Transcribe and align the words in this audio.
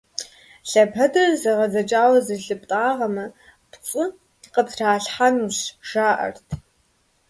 Лъэпэдыр 0.69 1.29
зэгъэдзэкӀауэ 1.41 2.19
зылъыптӀагъэмэ, 2.25 3.25
пцӀы 3.71 4.03
къыптралъхьэнущ, 4.53 5.57
жаӀэрт. 5.89 6.47